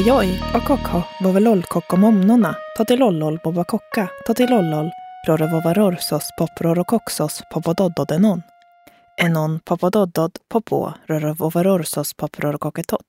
Ohejoj 0.00 0.42
och 0.54 0.64
kokho 0.64 1.02
vovelol 1.20 1.62
kokomomnona 1.62 2.56
totilollol 2.76 3.38
boba 3.44 3.64
rorovovarorsos 5.26 6.28
poprorokoksos 6.38 7.42
popododdodenon. 7.52 8.42
Enon 9.22 9.60
popododdod 9.64 10.38
popo 10.48 10.92
rorovovarorsos 11.06 12.14
poprorokoketot. 12.14 13.06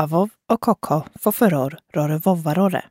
Avov 0.00 0.28
och 0.52 0.60
kokho 0.60 1.02
foforor 1.20 1.78
rorovovarore. 1.92 2.82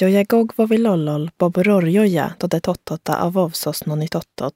Jojagog 0.00 0.52
vovilollol 0.56 1.30
bobororjoja 1.38 2.32
todetottota 2.38 3.16
avovsos 3.16 3.86
nonitottot. 3.86 4.54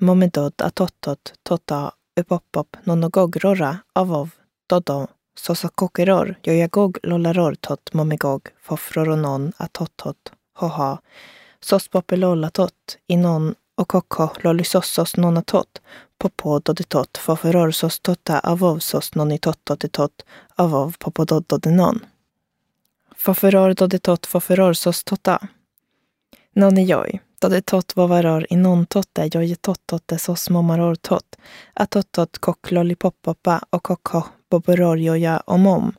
Momedod 0.00 0.54
atottot 0.62 1.34
tota 1.42 1.92
upopop 2.20 2.76
nonogogrora 2.84 3.78
avov 3.92 4.30
dodo 4.68 5.06
sosakokeror 5.38 6.34
jojagog 6.42 6.98
lollaror 7.02 7.54
tot 7.54 7.94
momigog 7.94 8.48
fofroronon 8.62 9.52
atottot 9.56 10.32
hoha 10.54 10.98
sospopelollatot 11.60 12.98
inon 13.06 13.54
och 13.74 13.88
kokho 13.88 14.30
lollysossos 14.42 15.16
nonatot 15.16 15.82
popo 16.18 16.58
doditot 16.58 17.18
foforor 17.18 17.70
tota 18.02 18.38
avov 18.38 18.78
sos 18.78 19.14
avov 20.56 20.96
popodododinon. 20.98 22.00
Foforor 23.16 23.74
doditot 23.74 24.26
foforor 24.26 24.72
sos 24.72 25.04
tota. 25.04 25.38
Noni 26.54 26.84
joj, 26.84 27.20
vovaror 27.96 28.46
inon 28.50 28.86
totte 28.86 29.28
jojetottotte 29.32 30.18
sos 30.18 30.50
momaror 30.50 30.94
tot, 30.94 31.36
atottot 31.74 32.38
kock 32.38 32.70
lollipopoppa, 32.70 33.60
och 33.70 33.90
bobororjoja 34.50 35.40
omom, 35.46 35.92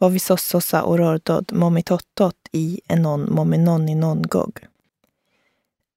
vovisossosa 0.00 0.82
orordod 0.82 1.52
momitottot 1.52 2.36
i 2.52 2.80
enon 2.88 3.26
mominoni 3.30 3.94
nongog. 3.94 4.58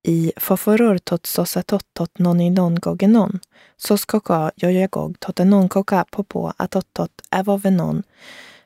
I 0.04 0.32
foforor 0.40 0.98
tot 1.04 1.26
sosa 1.26 1.64
tottot 1.64 2.20
noni 2.20 2.50
nongogenon, 2.50 3.40
sos 3.78 4.06
koka 4.06 4.52
jojagog 4.56 5.20
tot 5.20 5.40
enon 5.40 5.68
popo 6.12 6.52
atottot 6.58 7.12
evovenon, 7.32 8.04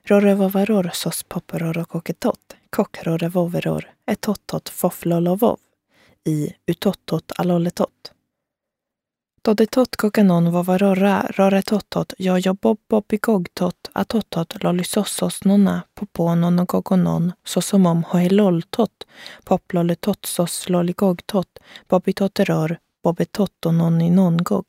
rorevovaror 0.08 0.89
sos 0.94 1.23
popororokoketot, 1.23 2.56
kokrorevoveror 2.69 3.86
etottot 4.08 4.69
foflolovov, 4.69 5.58
i 6.25 6.53
utottot 6.72 7.31
alolletot. 7.38 8.14
Dodetot 9.45 9.95
kokanon 9.95 10.52
vovarora 10.52 11.22
a 11.22 12.06
jojobobbobigogtot 12.17 13.75
atottot 13.94 14.64
lollysossos 14.64 15.45
nonna 15.45 15.81
popo 15.95 16.36
nonogogonon 16.36 17.34
sosomom 17.44 18.03
hoeloltot 18.03 18.92
poplolletotsos 19.45 20.69
lolligogtot 20.69 21.47
bobitoteror 21.89 22.75
bobetotto 23.03 23.72
nonni 23.72 24.09
nongog. 24.09 24.66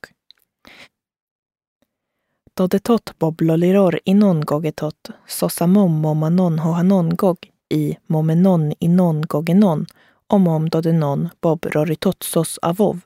Dodetot 2.56 3.10
bobloliror 3.18 3.98
inongogetot 4.04 5.10
sosamom 5.26 6.00
momanon 6.00 6.58
hohanongog 6.58 7.36
i 7.74 7.96
momenon 8.06 8.72
inongogenon 8.80 9.86
omom 10.28 10.68
dodenon 10.68 11.28
bobroritot 11.42 12.24
avov 12.62 13.00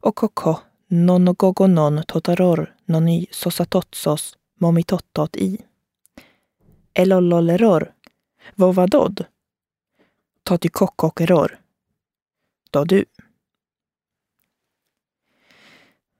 och 0.00 0.14
koko 0.14 0.58
nonogogonon 0.88 2.02
totaror 2.08 2.74
noni 2.86 3.26
sosatotsos 3.30 4.36
momitottot 4.60 5.36
i. 5.36 5.58
Elolloleror, 6.94 7.92
vovadod, 8.56 9.24
totikokokeror, 10.44 11.58
dodu. 12.72 13.02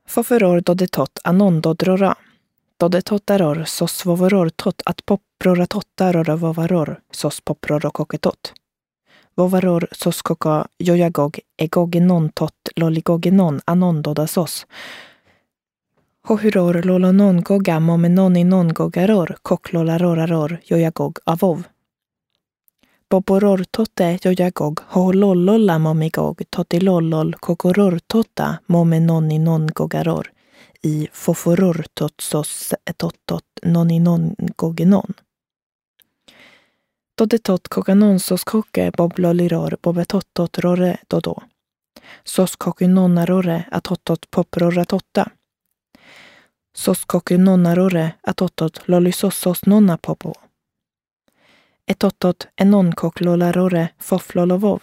Foferor 0.09 0.61
dodetot 0.61 1.11
anondodrora, 1.25 2.15
dodetotaror 2.81 3.65
sos 3.65 4.07
vovoror 4.07 4.51
tot 4.51 4.83
at 4.87 5.07
poproratotarora 5.07 6.37
vovaror 6.37 7.01
sos 7.11 7.41
poprorokoketot. 7.41 8.64
Vovaror 9.37 9.89
soskoka 9.93 10.65
jojagog 10.79 11.39
egogenon 11.59 12.31
tot 12.35 12.55
loligogenon 12.77 13.61
anondodasos. 13.67 14.67
Hohuror 16.29 16.87
lolonon 16.87 17.43
goga 17.45 17.81
momenoni 17.81 18.45
non 18.45 18.71
gogaror 18.75 19.37
koklolaroraror 19.43 20.59
jojagog 20.71 21.19
avov. 21.27 21.63
Boboror 23.11 23.65
totte 23.71 24.19
jojagog 24.25 24.81
hoholollolla 24.95 25.79
momigog 25.79 26.41
totilollol 26.57 27.35
kokoror 27.41 27.99
totta 28.07 28.59
momenoni 28.67 29.39
non 29.39 29.69
gogaror 29.75 30.31
i 30.83 31.09
foforor 31.13 31.85
totsos 31.95 32.75
etottot 32.87 33.45
noninon 33.65 34.33
gogenon. 34.57 35.15
Dodetot 37.19 37.69
kokanonsos 37.69 38.45
koke 38.45 38.91
bobloliror 38.97 39.77
bobetottot 39.83 40.59
rore 40.59 40.97
dodo. 41.11 41.35
Sos 42.25 42.57
kokunonnarore 42.57 43.65
atottot 43.71 44.19
poprora 44.31 44.85
totta. 44.85 45.27
Sos 46.77 47.07
kokunonnarore 47.07 48.13
atottot 48.27 48.89
lollysossos 48.89 49.67
nonna 49.67 49.99
popo. 50.07 50.33
Etottot 51.89 52.49
enonkoklolarore 52.61 53.89
foflolovov. 53.99 54.81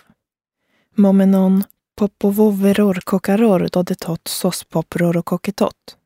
Momenon 0.98 1.64
popovoveror 2.00 3.00
kokaror 3.06 3.68
dodetot 3.74 4.22
sos 4.30 4.66
poproro 4.66 5.24
koketot. 5.24 5.98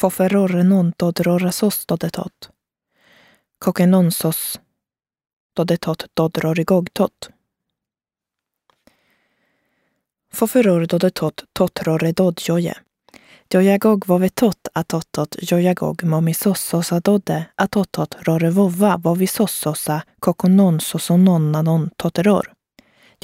Foferor 0.00 0.64
non 0.64 0.92
dodrora 0.98 1.50
sos 1.52 1.84
dodetot. 1.86 2.50
Kokenonsos 3.64 4.60
dodetot 5.56 6.04
dodrorigogtot. 6.16 7.30
Foferor 10.34 10.86
dodetot 10.86 11.44
totrore 11.52 12.12
dodjoje. 12.12 12.74
Jojagog 13.54 14.04
vovetot 14.06 14.58
atottot 14.74 15.36
jojagog 15.50 16.02
momisossosa 16.02 17.00
dodde 17.04 17.44
atottot 17.56 18.14
rorevova 18.26 18.98
vovisossosa 19.04 20.00
kokonon 20.20 20.80
toteror. 21.96 22.50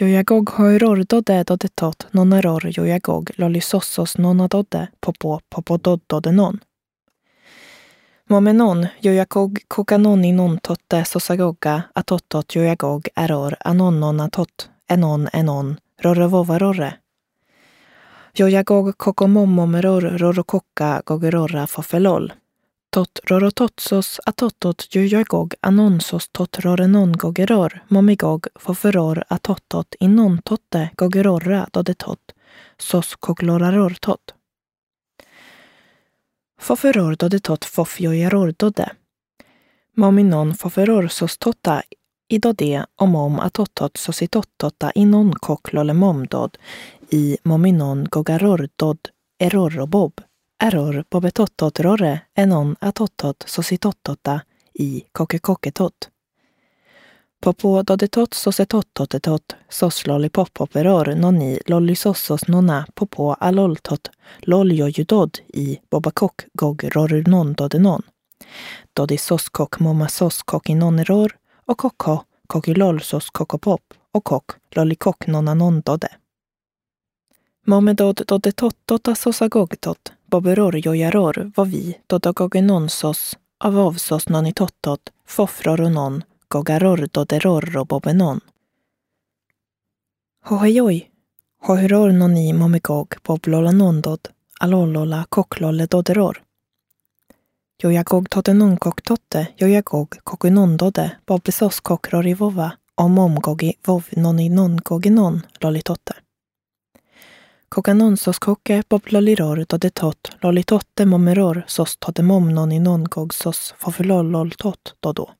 Jojagog 0.00 0.50
hoiror 0.50 1.04
dodde 1.10 1.44
dodetot 1.46 2.06
nonaror 2.12 2.62
jojagog 2.76 3.30
lolisossos 3.38 4.18
nonadodde 4.18 4.88
popo 5.00 5.40
popododdodenon. 5.54 6.60
Momenon 8.28 8.86
jojakog 9.02 9.58
kokanoni 9.68 10.32
nontotte 10.32 11.04
sosagoga 11.04 11.82
atottot 11.94 12.54
jojagog 12.54 13.02
eror 13.16 13.54
anonnon 13.64 14.20
atott 14.20 14.70
enon 14.90 15.28
enon 15.32 15.76
rorrevovarorre. 16.02 16.92
Jojagog 18.38 18.96
kokomomomeror 18.96 20.02
rorokokka 20.02 21.02
gogerorra 21.06 21.66
fofelol. 21.66 22.28
Tot 22.90 23.10
rorototsos 23.30 24.20
atottot 24.26 24.86
jojagog 24.94 25.54
anonsos 25.62 26.28
tot 26.32 26.58
rorenon 26.64 27.12
gogeror 27.18 27.78
momigog 27.88 28.46
foferor 28.58 29.22
atottot 29.28 29.86
inontotte 30.00 30.90
gogerorra 30.96 31.66
dodetot 31.74 32.20
sos 32.78 33.14
Foferordode 36.60 37.38
tot. 37.38 37.64
fofjojerordode. 37.64 38.86
Mominon 39.96 40.54
foferor 40.54 41.08
tota 41.38 41.82
idode 42.28 42.84
omom 42.96 43.40
atottot 43.40 43.96
sositottota 43.96 44.90
inon 44.94 45.32
koklole 45.40 45.92
momdod 45.92 46.58
i 47.12 47.36
mominon 47.44 48.06
gogarordod 48.10 48.98
erorrobob 49.40 50.12
error 50.60 51.04
bobetottot 51.10 51.80
rorre 51.80 52.20
enon 52.36 52.76
atottot 52.80 53.44
sositottota 53.46 54.40
i 54.78 55.04
kokekoketot. 55.12 55.94
Popo 57.40 57.82
dodetot 57.82 58.34
sosetottotetot 58.34 59.56
sos 59.68 60.06
lollipoppoperor 60.06 61.14
noni 61.14 61.58
lollisossos 61.66 62.48
nonna 62.48 62.86
popo 62.94 63.32
aloltot 63.40 64.10
loljojudod 64.40 65.38
i 65.48 65.78
bobakok 65.90 66.46
gog 66.52 66.84
rorunon 66.84 67.52
dodenon. 67.52 68.02
Dodisos 68.94 69.48
kok 69.48 69.80
momasos 69.80 70.44
och 71.66 71.78
kokko 71.78 72.24
kokilolsos 72.46 73.30
kokopop 73.30 73.94
och 74.12 74.24
kok 74.24 74.52
lollikok 74.70 75.26
nonanon 75.26 75.80
dode. 75.80 76.08
Momedod 77.66 78.22
dodetottot 78.26 79.08
asosagogtot 79.08 80.12
boberorjojaror 80.30 81.52
var 81.56 81.64
vi 81.64 81.98
dodogogenonsos 82.06 83.36
avovsos 83.58 84.28
nonitottot 84.28 85.00
fofrorunon 85.26 86.22
gogaror 86.48 87.08
doderor 87.12 87.76
och 87.76 87.86
bobenon. 87.86 88.40
Hohejoj, 90.44 91.10
hohyror 91.62 92.12
noni 92.12 92.52
momigog 92.52 93.14
boblola 93.22 93.70
nondod, 93.70 94.28
alolola 94.60 95.26
koklolle 95.28 95.86
doderor. 95.86 96.42
Jojagog 97.82 98.30
totenon 98.30 98.76
koktotte, 98.76 99.46
jojagog 99.56 100.16
kokunondode, 100.24 101.10
bobesos 101.26 101.80
kokror 101.80 102.26
i 102.26 102.34
vova, 102.34 102.72
om 102.94 103.40
vov 103.86 104.04
noni 104.16 104.48
non 104.48 105.42
lolitotte. 105.60 106.12
Koganon 107.68 108.16
sos 108.16 108.38
koke 108.38 108.82
bob 108.88 109.02
loliror 109.06 109.64
dodetot, 109.68 110.30
lolitotte 110.42 111.06
momeror 111.06 111.64
sos 111.66 111.96
todemom 111.96 112.48
noni 112.54 112.78
nonkog 112.78 113.34
sos 113.34 113.74
fofilolol 113.78 114.52
dodo. 115.00 115.30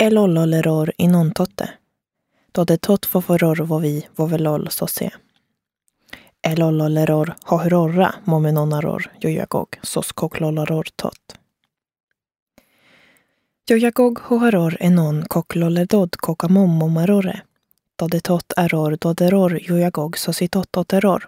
Elolloleror 0.00 0.92
inon 0.98 1.32
totte. 1.32 1.68
Dodetot 2.54 3.06
foforor 3.06 3.56
vovi 3.56 4.06
vovelol 4.18 4.66
sosse. 4.70 5.10
Elolloleror 6.42 7.34
hohurorra 7.50 8.12
momenonaror 8.24 9.10
jojagog 9.20 9.68
sos 9.82 10.12
koklollaror 10.12 10.84
tot. 10.96 11.38
Jojagog 13.70 14.18
hoharor 14.18 14.76
enon 14.80 15.24
kokloledod 15.28 16.08
kokamommomarore. 16.16 17.40
Dodetot 17.98 18.44
eror 18.56 18.96
doderor 19.00 19.58
jojagog 19.68 20.16
sositot 20.16 20.76
oteror. 20.76 21.26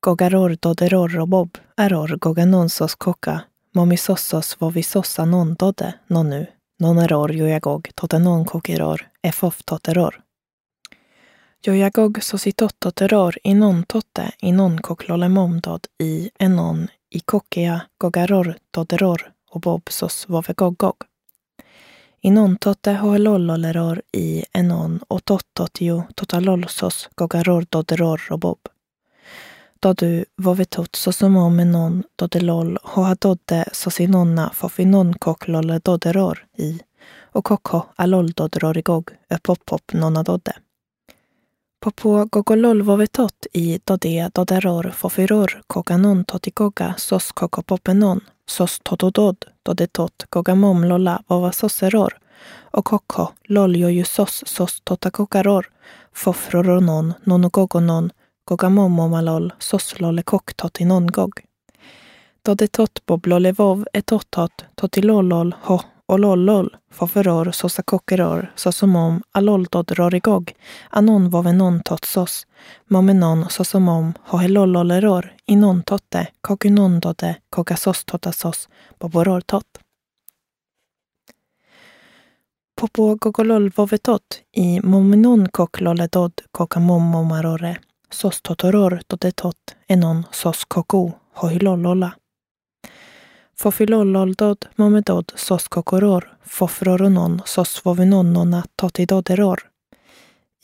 Gogaror 0.00 0.56
doderor 0.62 1.10
robob 1.10 1.48
eror 1.76 2.18
goganonsos 2.20 2.96
koka 2.96 3.40
momisossos 3.74 4.56
vovisossa 4.60 5.26
non 6.78 6.98
error 6.98 7.32
joiagog 7.32 7.82
tote 7.94 7.94
jojagog 7.94 7.94
totenon 7.94 8.44
kokiror 8.44 9.08
efof 9.22 9.62
toteror. 9.64 10.22
Jojagog 11.66 12.22
sositot 12.22 12.76
toteror 12.78 13.38
inon 13.44 13.84
i 14.42 14.52
non 14.52 14.78
koklolemomdod 14.78 15.86
i 15.98 16.30
enon 16.38 16.88
i 17.10 17.20
kokea 17.20 17.80
gogaror 17.98 18.54
toderor 18.70 19.32
och 19.50 19.60
bobsos 19.60 20.26
I 22.20 22.30
non 22.30 22.56
tote 22.56 22.92
hoelolloleror 22.92 24.02
i 24.12 24.44
enon 24.52 25.00
och 25.08 25.24
tottotio 25.24 26.02
totalolsos 26.14 27.08
gogaror 27.14 27.66
doderor 27.70 28.20
och 28.30 28.38
bob. 28.38 28.58
Dodu 29.80 30.24
vovetot 30.36 30.96
sosomom 30.96 31.60
enon 31.60 32.02
dodelol 32.18 32.78
hohadodde 32.82 33.64
sosinonna 33.72 34.50
fofinon 34.54 35.14
koklolle 35.14 35.80
doderor 35.84 36.46
i 36.58 36.80
och 37.32 37.44
kokho 37.44 37.82
alol 37.96 38.30
doderor 38.36 38.78
igog 38.78 39.10
epopop 39.28 39.92
nonna 39.92 40.22
dodde. 40.22 40.52
Popo 41.80 42.24
gogolol 42.24 42.82
vovetot 42.82 43.46
i 43.52 43.80
dode 43.84 44.30
doderor 44.34 44.90
fofiror 44.90 45.62
koganon 45.66 46.24
totigoga 46.24 46.94
sos 46.96 47.32
kokopopenon 47.32 48.20
sos 48.46 48.80
totodod 48.82 49.36
dodetot 49.62 50.26
gogamom 50.30 50.76
momlolla, 50.76 51.22
vova 51.26 51.52
soseror 51.52 52.18
och 52.70 52.84
kokho 52.84 53.32
lol 53.48 53.76
jojusos 53.76 54.42
sos 54.46 54.80
totakokaror 54.84 55.66
fofroronon 56.12 57.12
nonogogonon 57.24 58.10
gogamomomalol 58.46 59.52
sos 59.58 60.00
lole 60.00 60.22
koktot 60.22 60.80
inongog. 60.80 61.32
Dodetot 62.44 62.90
boblolevov 63.06 63.84
etotot 63.94 64.64
totilolol 64.80 65.54
ho 65.62 65.80
olollol 66.08 66.68
foferor 66.92 67.52
sosakokeror 67.52 68.52
sosomom 68.54 69.20
aloldodrorigog 69.32 70.50
anon 70.90 71.30
vovenon 71.30 71.80
totsos 71.84 72.46
momenon 72.88 73.44
sosomom 73.50 74.12
hohelolloleror 74.32 75.32
inon 75.46 75.82
totte 75.82 76.26
kogunondode 76.40 77.36
kogasos 77.50 78.04
totasos 78.04 78.68
boboror. 79.00 79.42
Popo 82.80 83.16
gogolol 83.20 83.70
vovetot 83.76 84.42
i 84.56 84.80
momenon 84.82 85.46
kokloledod 85.52 86.32
kokamommomarore 86.52 87.76
sos 88.10 88.42
totoror 88.42 89.00
totetot 89.06 89.76
enon 89.88 90.24
sos 90.32 90.64
koko 90.64 91.12
hohilollola. 91.32 92.12
Fofilollodod 93.58 94.68
momedod 94.76 95.32
sos 95.34 95.68
kokoror, 95.68 96.36
fofroronon 96.44 97.42
sos 97.44 97.84
vovinonnona 97.84 98.62
totidoderor. 98.76 99.60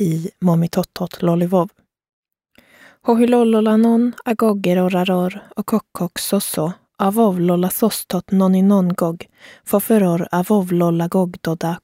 I 0.02 0.30
momitottot 0.40 1.22
lollivov. 1.22 1.68
Hohilollolanon 3.06 4.12
agoggeroraror 4.24 5.40
och 5.56 5.66
kokkok 5.66 6.18
sosso 6.18 6.72
avovlolla 6.98 7.70
sostot 7.70 8.30
noninongog 8.30 9.26
foferor 9.64 10.28
avovlolla 10.30 11.08
gogdoda 11.08 11.80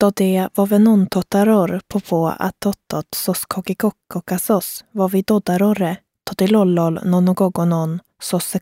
då 0.00 0.06
Dode 0.06 0.48
vovenontotaror 0.54 1.80
popo 1.88 2.32
atottot 2.38 3.06
sos 3.16 3.46
kokikokkokasos 3.46 4.84
vovidodarore 4.92 5.96
totilollol 6.30 7.00
nonogogonon 7.04 8.00
sosse 8.22 8.58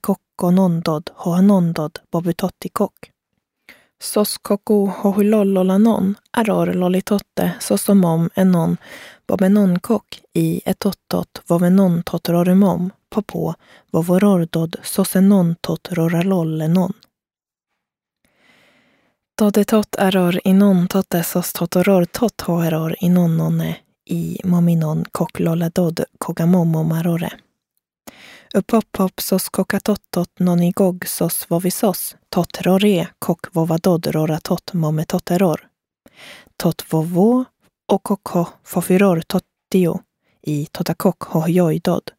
hoanondod 1.17 2.01
bobutottikok. 2.13 2.93
hohanondod. 2.93 3.13
Sos 4.03 4.39
hohulollolanon 5.03 6.15
aror 6.33 6.67
lolitotte 6.67 7.53
sosomom 7.61 8.29
enon 8.35 8.77
bobenonkok 9.29 10.05
i 10.35 10.61
etottot 10.65 11.43
vovenon 11.49 12.03
totrorumom 12.03 12.91
popo 13.11 13.55
vovorordod 13.93 14.77
sosenon 14.83 15.57
totroralollenon. 19.39 19.45
Dodetot 19.47 19.97
eror 19.99 20.41
inon 20.45 20.89
totesos 20.89 21.53
totoror 21.53 22.05
tot 22.05 22.41
hoeror 22.41 22.97
inonone 23.01 23.77
i 24.07 24.39
mominon 24.45 25.05
kokloladod 25.13 26.05
kogamomomarore. 26.19 27.31
Uppoppop 28.55 29.21
sos 29.21 29.49
kokatottot 29.51 30.41
nonigog 30.41 31.05
sos 31.07 31.47
vovisos, 31.51 32.17
totrore 32.31 33.09
kok 33.19 33.49
vovadod 33.53 34.07
roratot 34.07 34.73
mometotteror. 34.75 35.61
Tot 36.57 36.85
vovo 36.93 37.45
och 37.89 38.03
kokho 38.03 38.47
fofiror 38.65 39.23
tottio 39.27 40.01
i 40.43 40.67
totakok 40.67 41.23
hojojdod. 41.23 42.13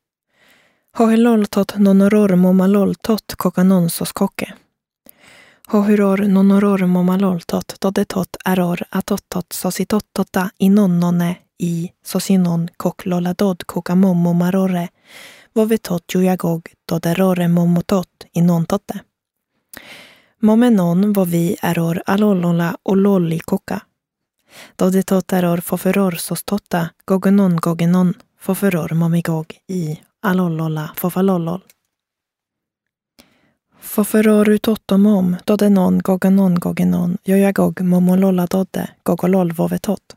Hohelol 0.97 1.45
tot 1.45 1.77
nonoror 1.77 2.35
momalol 2.35 2.95
tot 2.95 3.35
koke. 4.13 4.53
Hohuror 5.71 6.19
nonoror 6.27 6.85
momaloltot 6.85 7.65
dodetot 7.81 8.29
aror 8.45 8.79
atottot 8.89 9.45
sositottota 9.53 10.49
inonnone 10.59 11.35
i 11.59 11.89
sosinon 12.05 12.67
kokloladod 12.77 13.55
kokamommomarore 13.65 14.87
vovetot 15.55 16.03
jujagog 16.13 16.61
doderore 16.91 17.47
momotot 17.47 18.09
inontotte. 18.33 18.93
Momenon 20.41 21.13
vovi 21.13 21.55
eror 21.63 22.01
alolola 22.05 22.73
ololi 22.85 23.39
koka. 23.45 23.79
Dodetot 24.79 25.33
eror 25.33 25.61
foferor 25.61 26.15
sostotta 26.17 26.87
gogenon 27.05 27.57
gogenon 27.61 28.13
foferor 28.39 28.93
momigog 28.93 29.45
i 29.67 29.99
alolola 30.21 30.89
fofalolol. 33.81 34.45
Foferor 34.45 34.49
utottomom 34.49 35.35
dodenon 35.45 35.99
gogenon 36.03 36.55
gogenon 36.55 37.17
jojagog 37.25 37.81
momolola 37.81 38.47
dodde 38.51 38.87
gogolol 39.03 39.51
vovetot. 39.51 40.15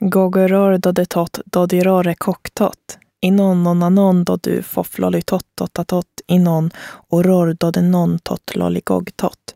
Gogoror 0.00 0.78
dodetot 0.78 1.40
dodirore 1.52 2.14
koktot 2.18 2.98
inon 3.20 3.66
onanon 3.66 4.24
do 4.24 4.38
du 4.42 4.62
foffloli 4.62 5.22
tot 5.26 5.44
totatot 5.54 6.06
inon 6.28 6.70
oror 7.10 7.54
do 7.60 7.70
de 7.70 7.82
non 7.82 8.18
tot 8.22 8.42
loligog 8.54 9.10
tot. 9.16 9.54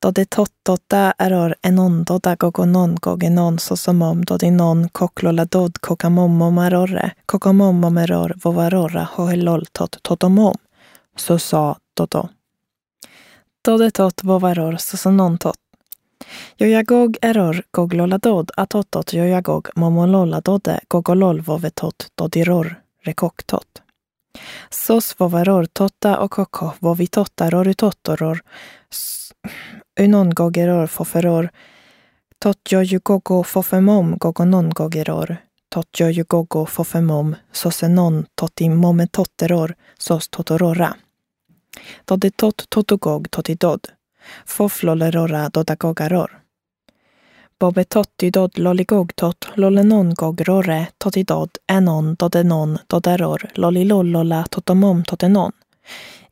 Do 0.00 0.10
de 0.10 0.24
tot 0.24 0.52
dotta 0.62 1.14
eror 1.18 1.54
enon 1.62 2.04
doda 2.04 2.36
gogonon 2.36 2.96
gogenon 3.00 3.58
sosomom 3.58 4.24
do 4.24 4.38
de 4.38 4.50
non 4.50 4.88
koklola 4.92 5.44
dod 5.44 5.72
kokamommo 5.80 6.50
marorre 6.50 7.10
kokamommo 7.26 7.90
meror 7.90 8.34
vovarorra 8.44 9.08
hohelol 9.16 9.64
tot 9.72 9.98
totomom. 10.02 10.54
Så 11.16 11.38
sa 11.38 11.76
Dodo. 11.96 12.28
Dode 13.64 13.90
tot 13.90 14.24
vovaror 14.24 14.76
sosonon 14.76 15.38
tot. 15.38 15.56
Jojagog 16.56 17.16
eror 17.22 17.62
gogloladod 17.70 18.50
atotot 18.56 19.12
jojagog 19.12 19.68
momololadode 19.76 20.80
gogolol 20.88 21.40
vovetot 21.40 22.10
dodiror 22.14 22.74
rekoktot. 23.04 23.82
Sos 24.70 25.14
vovaror 25.18 25.64
totta 25.64 26.18
och 26.18 26.30
koko 26.30 26.72
vovitotta 26.80 27.50
rorutottoror. 27.50 28.42
Unongogeror 30.00 30.86
foferor. 30.86 31.50
Tot 32.38 32.58
jojugogo 32.72 33.42
fofemom 33.42 34.16
gogonon 34.18 34.70
gogeror. 34.70 35.36
Tot 35.68 36.00
jojugogo 36.00 36.66
fofemom 36.66 37.36
sosenon 37.52 38.26
totimometotteror 38.34 39.74
sos 39.98 40.28
totorora. 40.28 40.94
Doditot 42.08 42.64
totogog 42.68 43.30
totidod. 43.30 43.80
Foflolerora 44.46 45.48
dodagogaror. 45.54 46.30
Bobetottidod 47.60 48.58
loligogtot 48.58 49.36
lolenongogrore 49.56 50.86
totidod 50.98 51.50
enon 51.72 52.16
dodenon 52.18 52.78
doderor 52.90 53.40
lolilollola 53.56 54.44
totomom 54.50 55.02
totenon. 55.04 55.52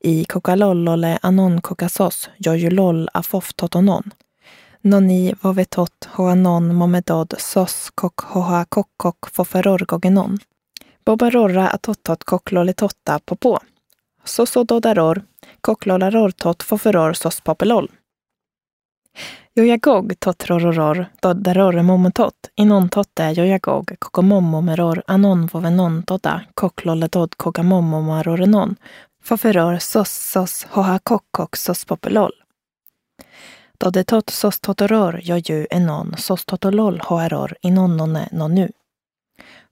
I 0.05 0.25
kokalollole 0.33 1.19
anon 1.23 1.59
kokasos 1.62 2.31
jojulol 2.45 3.07
afof 3.14 3.49
totonon. 3.57 4.02
Noni 4.83 5.33
vovetot 5.45 6.09
hoanon 6.19 6.75
momedod 6.75 7.35
sos 7.38 7.91
kok 7.95 8.25
hoha 8.35 8.64
kokkok 8.69 9.31
foferorgogenon. 9.33 10.38
Bobarorra 11.05 11.71
atottot 11.73 12.25
koklolletotta 12.25 13.19
popo. 13.26 13.59
Sosododaror 14.25 15.23
koklolarortot 15.61 16.62
foferor 16.62 17.14
sos 17.14 17.41
popelol. 17.41 17.88
Jojagog 19.57 20.12
tot 20.21 20.45
rororor, 20.49 21.07
dodaror 21.23 21.75
inon 22.57 22.88
totte 22.88 23.33
jojagog, 23.37 23.93
kokomommomeror, 23.99 25.02
anon 25.07 25.49
vovenon 25.52 26.02
toda, 26.07 26.41
kogamommomarorenon, 27.37 28.76
foferor 29.23 29.79
sos 29.81 30.11
sos 30.33 30.67
hoha 30.71 30.99
kokkok 31.05 31.57
sos 31.57 31.85
popelol. 31.85 32.33
Dodetot 33.85 34.31
sos 34.31 34.61
totoror 34.61 35.21
joju 35.23 35.67
enon 35.71 36.14
sos 36.17 36.47
totolol 36.47 37.00
hoaror 37.09 37.55
inonnone 37.62 38.29
nonu. 38.33 38.69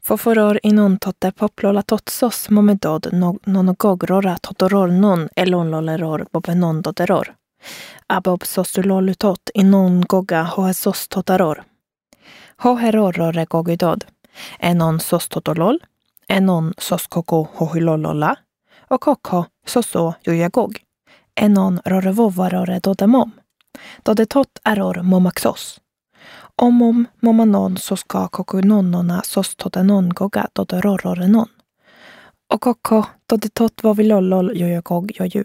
Foforor 0.03 0.61
inon 0.63 0.99
totte 0.99 1.33
poplola 1.33 1.83
totsos 1.83 2.51
momedod 2.51 3.07
nonogogrora 3.47 4.37
totorornon 4.43 5.29
elonloleror 5.37 6.27
bobenondoteror. 6.33 7.35
Abob 8.07 8.45
sostulolutot 8.45 9.51
inon 9.55 10.05
goga 10.09 10.43
hoesos 10.43 11.09
totaror. 11.09 11.63
Hoherorore 12.57 13.45
gogidod. 13.45 14.05
Enon 14.59 15.01
sostotolol. 15.01 15.79
Enon 16.29 16.73
soskoko 16.79 17.49
hohilolola. 17.55 18.37
Och 18.91 19.01
kokho 19.01 19.45
soso 19.67 20.15
jujagog. 20.27 20.77
Enon 21.41 21.81
rorevovarore 21.85 22.81
dodemom. 22.83 23.33
Dodetot 24.05 24.49
eror 24.65 25.03
momaxos. 25.03 25.81
Omom 26.63 27.07
momanon 27.21 27.77
soska 27.77 28.29
kokunonnona 28.29 29.23
sostotenon 29.25 30.09
goga 30.09 30.47
dodorororenon. 30.53 31.49
Och 32.49 32.61
kokho 32.61 33.05
dodetot 33.27 33.83
vavilollol 33.83 34.57
jujagog 34.57 35.13
joju. 35.15 35.45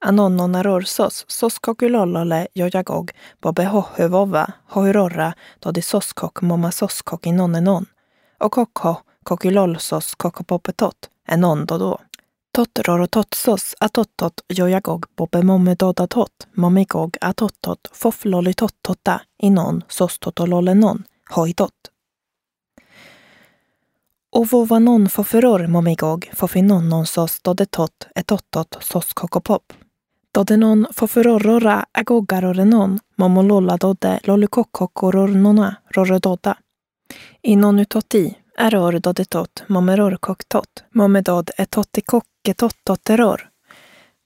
Anonnonaror 0.00 0.80
sos, 0.82 1.24
soskokulolole 1.28 2.46
jojagog, 2.54 3.10
bobe 3.42 3.64
hohövova, 3.64 4.46
hohyrorra, 4.66 5.32
dodi 5.60 5.82
soskok 5.82 6.42
moma 6.42 6.70
soskok 6.70 7.26
inonnenon, 7.26 7.86
och 8.40 8.52
kokho, 8.52 8.96
kokylolsos 9.22 10.14
kokopopetot, 10.14 11.10
enon 11.28 11.66
dodo. 11.66 11.98
Tot 12.58 12.78
rorototsos 12.78 13.74
atottot 13.80 14.32
jojagog 14.48 15.06
bobe 15.16 15.42
momme 15.42 15.76
tota 15.76 16.02
dodatot, 16.02 16.32
momigog 16.54 17.10
atottot, 17.20 17.80
foflolitottota, 17.92 19.20
inon 19.42 19.82
sostotololenon, 19.88 21.04
hoitot. 21.30 21.74
Och 24.32 24.48
vovanon 24.48 25.08
foferor 25.08 25.66
momigog, 25.66 26.30
fofinonnon 26.36 27.06
sos 27.06 27.40
dodetot, 27.42 28.08
etottot 28.14 28.76
sos 28.80 29.14
kokopop. 29.14 29.72
Dodenon 30.34 30.86
fofororora 30.92 31.84
agoggarorenon 31.92 32.98
momololla 33.16 33.76
dodde 33.76 34.18
lolukokkokorornona 34.24 35.74
rorododa. 35.94 36.56
Inon 37.42 37.78
utoti 37.78 38.38
eror 38.58 39.00
dodetot 39.00 39.64
momerorkoktot 39.68 40.84
momedod 40.94 41.50
e 41.58 41.66
tottotteror. 42.54 43.48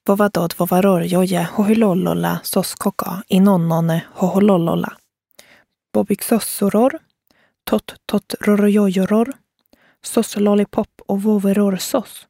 Vovadod 0.06 0.54
vovaror 0.58 1.02
joje 1.02 1.48
hohylollola 1.52 2.38
soskoka 2.42 3.22
inonnone 3.28 4.02
hohololola. 4.14 4.92
Bobiksossoror 5.94 6.98
tot 7.64 7.94
tot 8.06 8.34
rorojojoror 8.40 9.32
sos 10.02 10.36
lollipop 10.36 10.88
och 11.06 11.22
voveror 11.22 11.76
sos. 11.76 12.26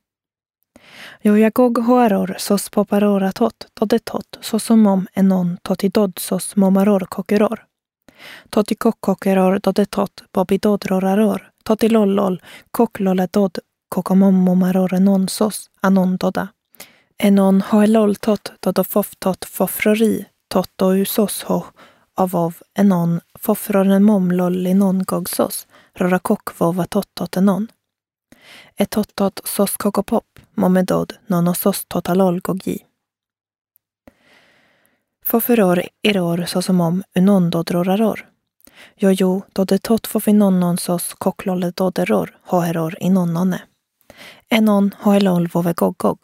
Jojagog 1.23 1.79
hoaror 1.79 2.35
sos 2.39 2.71
poparora 2.71 3.33
tot 3.33 3.67
dodetot 3.81 4.39
sosomom 4.41 5.07
enon 5.15 5.59
totidod 5.63 6.19
sos 6.19 6.57
momaror 6.57 7.01
kokeror. 7.01 7.65
Totikokkokeror 8.51 9.59
dodetot 9.63 10.23
bobidodroraror 10.33 11.51
totilollol 11.65 12.43
kokloledod 12.71 13.59
kokomommomaror 13.95 14.95
enon 14.95 15.29
sos 15.29 15.71
anon. 15.83 16.19
Enon 17.19 17.61
hoelol 17.71 18.15
tot 18.27 18.53
dodofoftot 18.67 19.45
fofrori 19.45 20.25
totto 20.49 20.87
usos 21.03 21.43
ho 21.49 21.59
avov 22.17 22.63
enon 22.79 23.21
fofroren 23.39 24.07
linon 24.65 25.03
gogsos 25.09 25.67
rorakokvova 26.01 26.87
tottot 26.91 27.37
enon. 27.37 27.69
Etottot 28.79 29.41
sos 29.45 29.77
kokopop 29.77 30.27
momedod 30.57 31.13
nonosos 31.29 31.85
totalolgogi. 31.89 32.79
gogi. 35.31 35.89
Eror 36.03 36.47
sosomom 36.47 37.03
unondodroraror. 37.17 38.27
Jojo 38.97 39.43
dodetot 39.57 40.07
fofinonnon 40.07 40.79
sos 40.79 41.15
koklolle 41.19 41.73
doderor 41.77 42.31
hoeror 42.51 42.97
inonnone. 43.01 43.61
Enon 44.53 44.95
hoelol 45.01 45.49
vovegogog. 45.55 46.19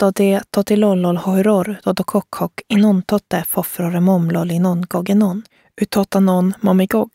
Dode 0.00 0.40
totilollol 0.50 1.16
hoeror 1.16 1.76
dodokokhok 1.84 2.52
inon 2.68 3.02
totte 3.06 3.44
fofrore 3.48 4.00
momlol 4.00 4.50
inon 4.50 4.84
gogenon. 4.88 5.42
Utotanon 5.82 6.54
momigog. 6.60 7.10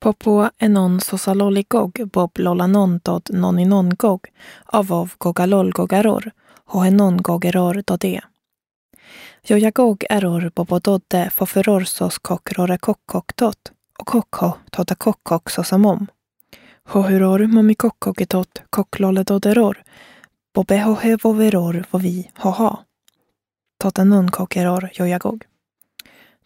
Popo 0.00 0.48
enon 0.60 1.00
sosaloligog 1.00 1.90
bob 2.12 2.38
lolanondod 2.38 3.22
noninongog 3.32 4.28
avov 4.72 5.16
gogalol 5.18 5.72
gogaror 5.72 6.30
hoenon 6.64 7.16
gogeror 7.22 7.82
dode. 7.86 8.20
Jojagog 9.48 10.04
eror 10.10 10.50
bobododde 10.54 11.30
foferorsos 11.34 12.18
kokrore 12.18 12.78
kokkoktot 12.78 13.72
och 13.98 14.06
kokko 14.06 14.52
tota 14.76 14.94
kokkok 14.94 15.50
sosamom. 15.50 16.06
Hohuror 16.88 17.46
momikokkogetot 17.46 18.48
kokloledoderor 18.70 19.76
bobehohevoveror 20.54 21.84
vovi 21.92 22.30
hoha. 22.44 22.84
Totanon 23.82 24.28
kokeror 24.30 24.88
jojagog. 24.98 25.44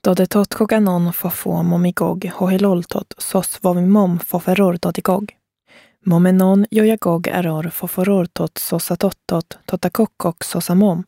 Dodetot 0.05 0.55
koganon 0.55 1.13
fofo 1.13 1.63
momigog 1.63 2.25
hoheloltot 2.41 3.07
sos 3.19 3.59
vovimom 3.65 4.19
foferor 4.19 4.77
dodigog. 4.83 5.25
Momenon 6.07 6.67
jojagog 6.71 7.27
eror 7.27 7.71
foforortot 7.71 8.53
sosatottot 8.59 9.59
totakokkok 9.67 10.45
sosamom 10.45 11.05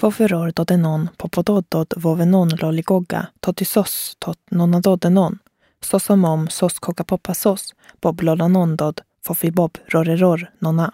foferor 0.00 0.52
dodenon 0.56 1.08
popododod 1.18 1.86
vovenon 2.02 2.48
loligoga 2.62 3.24
totisos 3.46 4.16
tot 4.24 4.38
nonadodenon 4.50 5.38
sosamom 5.84 6.48
sos 6.48 6.80
kokapopasos 6.80 7.74
boblolanondod 8.02 9.00
fofibob 9.26 9.78
roreror 9.88 10.50
nona. 10.60 10.92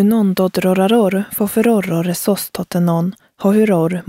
Unondod 0.00 0.58
roraror 0.58 1.24
foferorrore 1.32 2.14
sos 2.14 2.50
totenon 2.50 3.12
Hohuror 3.42 4.02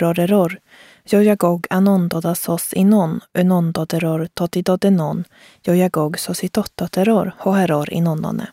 rore, 0.00 0.26
ror, 0.26 0.60
jojagog 1.04 1.66
anondodasos 1.70 2.72
inon 2.72 3.20
unondoderor 3.38 4.28
totidodenon, 4.34 5.24
jojagog 5.66 6.18
sositottoteror 6.18 7.32
hoheror 7.38 7.92
inonnone. 7.92 8.46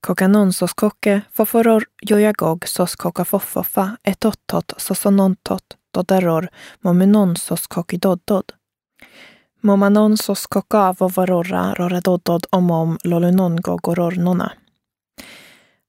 Kokanon 0.00 0.52
sos 0.52 0.74
koke, 0.74 1.22
foforor 1.32 1.84
jojagog 2.10 2.66
sos 2.66 2.96
kokafoffofa 2.96 3.96
etottot 4.04 4.72
sosonontot 4.76 5.83
doderor 5.94 6.48
mominonsos 6.80 7.66
kokidoddod. 7.66 8.44
Momanon 9.60 10.16
sos 10.16 10.46
koka 10.46 10.94
vovarora 10.98 11.74
omom 12.52 12.98
lolunon 13.04 13.56
gogorornona. 13.56 14.52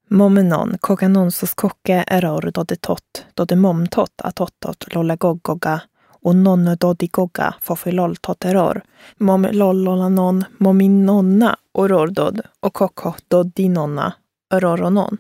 Momenon 0.09 0.77
kokanonsos 0.81 1.53
koke 1.53 2.03
eror 2.07 2.51
dodetot 2.53 3.25
dodemomtot 3.33 4.11
atottot 4.23 4.93
lolegoggoga 4.93 5.81
och 6.21 6.35
nonne 6.35 6.75
dodigoga 6.75 7.53
fofilol 7.61 8.15
toteror. 8.15 8.81
Mom 9.17 9.47
lollolanon 9.51 10.43
mominonna 10.57 11.55
orordod 11.71 12.41
och 12.59 12.73
kokko 12.73 13.13
dodinonna 13.27 14.13
öroronon. 14.53 15.17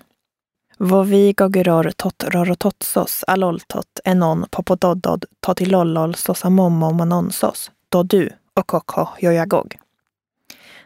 Vovi 0.77 1.33
gogiror 1.33 1.91
tot 1.95 2.23
rorototsos 2.23 3.23
aloltot 3.27 3.99
enon 4.03 4.45
popododod 4.51 5.25
totilollol 5.39 6.15
sosamommo 6.15 6.91
manonsos 6.91 7.71
då 7.89 8.03
du 8.03 8.29
och 8.53 8.67
kokko 8.67 9.07
jojagog. 9.19 9.77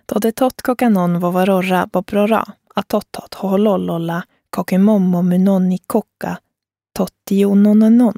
Då 0.06 0.20
det 0.20 0.32
tot 0.32 0.62
kokanon 0.62 1.20
vovarorra 1.20 1.88
boprora 1.92 2.46
atottot 2.76 3.34
holollolla 3.34 4.24
kokemommo 4.50 5.22
munonni 5.22 5.78
kokka 5.88 6.38
tottiononenon 6.94 8.18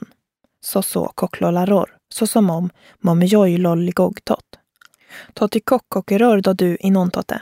så 0.61 0.81
så 0.81 1.13
sosomom 1.17 1.85
så 2.09 2.27
som 2.27 2.49
om. 2.49 2.69
Toti 5.33 5.61
då 6.41 6.53
du 6.53 6.77
inontote. 6.79 7.41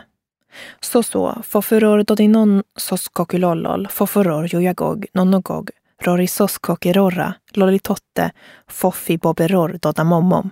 Så 0.82 1.04
så, 1.04 1.42
fofuror 1.44 2.04
då 2.04 2.16
dinon 2.16 2.64
sos 2.76 3.08
kokilollol, 3.08 3.88
foforor 3.88 4.54
jojagog, 4.54 5.06
nonogog, 5.14 5.70
rorisos 6.02 6.58
kokirorra, 6.58 7.34
lolitotte, 7.54 8.32
foffi 8.68 9.18
boberor 9.18 9.78
dodamommom. 9.82 10.50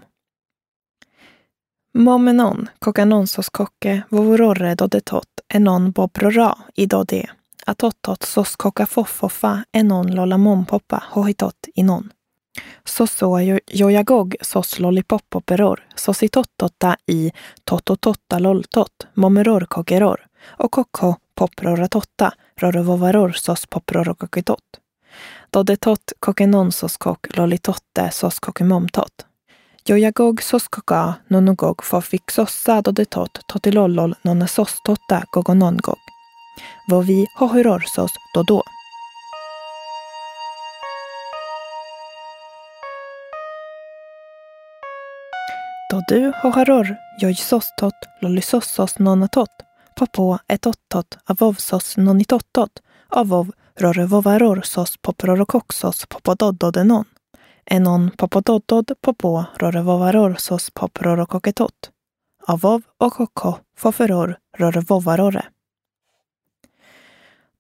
Momenon, 1.94 2.70
kokanonsos 2.80 3.46
soskoke, 3.46 4.02
vovororre 4.10 4.76
dodetot, 4.76 5.28
enon 5.54 5.92
bobrora 5.92 6.58
i 6.76 6.86
dode, 6.86 7.30
atottot 7.66 8.24
soskoka 8.24 8.86
foffoffa, 8.86 9.64
enon 9.72 10.16
lolla 10.16 10.38
mompoppa, 10.38 11.04
hohitot 11.10 11.68
inon. 11.76 12.12
Sosso 12.86 13.40
jojagog 13.72 14.36
sos 14.42 14.80
lollipoppoperor, 14.80 15.82
sositottotta 15.96 16.96
i 17.08 17.32
totototta 17.64 18.40
loltot, 18.40 19.08
momerorkogeror 19.14 20.28
och 20.58 20.72
kokko 20.72 21.16
poproratotta, 21.36 22.32
rorovovaror 22.62 23.32
sos 23.32 23.68
poprorokokitot. 23.68 24.64
Dodetot 25.54 26.14
kokenonsos 26.20 26.98
kok 26.98 27.20
lollitotte 27.38 28.10
sos 28.12 28.40
kokemomtot. 28.40 29.26
Jojagog 29.88 30.42
sos 30.44 30.68
koka 30.70 31.14
nonogog 31.28 31.84
fofixossa 31.84 32.82
dodetot 32.82 33.40
totilollol 33.54 34.16
nonesostotta 34.24 35.22
gogonongog. 35.32 36.00
Vovi 36.90 37.26
hohurorsos 37.40 38.12
dodo. 38.34 38.62
Då 45.90 46.04
du 46.08 46.32
hoharor 46.42 46.98
jojsostot 47.20 47.94
lollysossos 48.22 49.00
nonatot 49.00 49.50
popo 49.96 50.38
etottot 50.48 51.18
avovsos 51.26 51.98
nonitottot 51.98 52.82
avov 53.10 53.52
rorevovaror 53.80 54.62
sos 54.62 54.98
poprorokoxos 54.98 56.06
popododdodenon 56.06 57.06
enon 57.66 58.12
popododdod 58.18 58.92
popo 59.02 59.46
rorevovaror 59.60 60.36
sos 60.40 60.70
poprorokoketot 60.72 61.92
avov 62.48 62.82
och 62.98 63.14
koko 63.14 63.60
foferor 63.78 64.38
rorevovarore. 64.58 65.46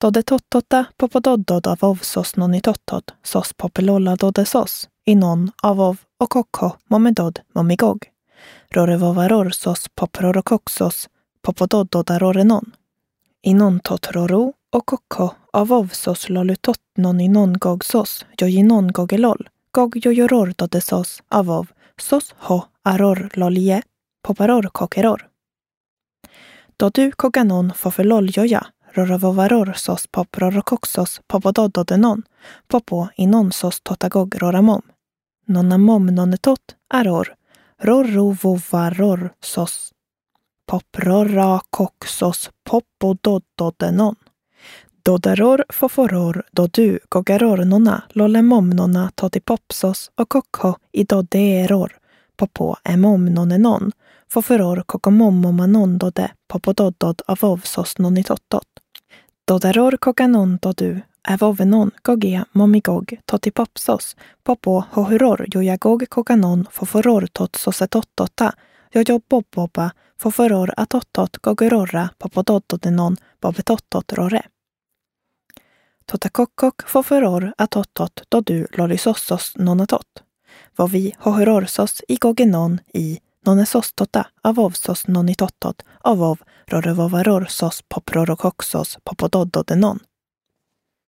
Dodetottota 0.01 0.85
popododdod 0.97 1.67
avovsos 1.67 2.35
nonitottot 2.35 3.13
sos 3.23 3.53
popelolladoddesos 3.53 4.89
inon 5.05 5.51
avov 5.63 5.97
och 6.19 6.29
koko 6.29 6.71
momedod 6.89 7.39
momigog 7.53 8.09
rorevovarorsos 8.71 9.85
poprorokoxos 9.95 11.09
popododdodarorenon. 11.41 12.71
Inon 13.41 13.79
totroro 13.79 14.53
och 14.71 14.85
kokko 14.85 15.35
avovsos 15.53 16.29
lolutotnon 16.29 17.21
inongogsos 17.21 18.25
jojinongogelol 18.37 19.49
gogjojorordodesos 19.71 21.21
avov 21.29 21.67
sos 22.01 22.35
ho 22.37 22.65
aror 22.83 23.29
lolie 23.33 23.81
poparor 24.21 24.63
kokeror. 24.63 25.27
Då 26.77 26.89
du 26.89 27.11
koganon 27.11 27.73
fofelol 27.73 28.29
joja 28.37 28.67
poprorokoxos 30.11 31.21
popo 32.67 33.07
inonsos 33.15 33.81
totagog 33.81 34.41
roramom. 34.41 34.81
Nonamom 35.45 36.05
nonetot 36.05 36.75
aror 36.89 37.35
rorrovovaror 37.81 39.33
sos 39.41 39.93
Poprorra 40.65 41.59
koksos 41.69 42.49
popododdodenon. 42.63 44.15
Dodaror 45.05 45.65
foforor 45.69 46.43
dodu 46.51 46.99
gogarornona 47.09 48.03
lollemomnona 48.09 49.11
totipopsos 49.15 50.11
och 50.15 50.29
kokho 50.29 50.75
i 50.91 51.03
dodeeror 51.03 51.97
popo 52.37 52.75
emomnonenon 52.83 53.91
foforor 54.29 54.83
kokomommomanon 54.85 55.97
dode 55.97 56.31
popododdod 56.47 57.21
avovsos 57.27 57.97
nonitottot. 57.97 58.67
Dodaror 59.47 59.97
kokanon 59.97 60.57
dodu 60.61 61.01
ävovenon 61.27 61.91
gogia 62.03 62.45
momigog 62.53 63.13
totipopsos 63.25 64.15
popo 64.43 64.83
hohuror 64.95 65.45
jojagog 65.53 66.03
koganon 66.09 66.65
foforor 66.71 67.27
totsosetottotta 67.33 68.51
jojoboboba 68.95 69.89
foforor 70.21 70.71
atottot 70.77 71.37
gogurorra 71.43 72.09
popododdodenon 72.19 73.15
bobetottot 73.41 74.13
rore. 74.13 74.41
Totakokkok 76.11 76.75
foforor 76.87 77.51
atottot 77.57 78.21
dodu 78.31 78.65
lolisossos 78.77 79.53
nonatot. 79.57 80.07
Vovi 80.77 81.13
hohurorsos 81.25 82.01
i 82.07 82.17
gogenon 82.21 82.79
i 82.93 83.17
nonesostota 83.45 84.23
avovsos 84.43 85.07
nonitottot 85.07 85.83
avov 86.03 86.37
rorevovarorsos 86.71 87.83
poprorokoksos 87.95 88.97
popododdodenon. 89.03 89.99